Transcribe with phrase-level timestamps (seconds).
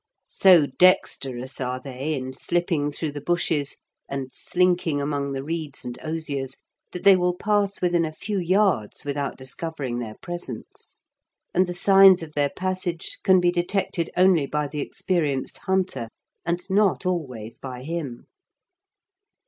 [0.25, 3.77] So dexterous are they in slipping through the bushes,
[4.09, 6.57] and slinking among the reeds and osiers,
[6.91, 11.05] that they will pass within a few yards without discovering their presence,
[11.53, 16.07] and the signs of their passage can be detected only by the experienced hunter,
[16.43, 18.25] and not always by him.